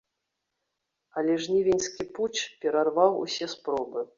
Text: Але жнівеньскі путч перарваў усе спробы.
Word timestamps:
Але 1.21 1.35
жнівеньскі 1.45 2.09
путч 2.17 2.33
перарваў 2.65 3.21
усе 3.27 3.53
спробы. 3.57 4.07